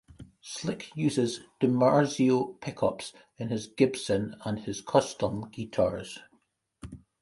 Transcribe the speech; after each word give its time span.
Slick 0.41 0.89
uses 0.95 1.41
DiMarzio 1.59 2.59
pickups 2.59 3.13
in 3.37 3.49
his 3.49 3.67
Gibson 3.67 4.35
and 4.43 4.61
his 4.61 4.81
custom 4.81 5.47
guitars. 5.51 6.17